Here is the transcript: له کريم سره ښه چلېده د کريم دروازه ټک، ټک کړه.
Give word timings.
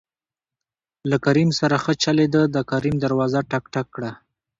له 1.09 1.17
کريم 1.25 1.49
سره 1.59 1.75
ښه 1.83 1.93
چلېده 2.03 2.41
د 2.55 2.57
کريم 2.71 2.95
دروازه 3.03 3.39
ټک، 3.51 3.63
ټک 3.73 3.87
کړه. 3.95 4.11